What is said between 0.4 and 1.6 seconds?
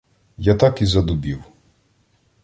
так і задубів.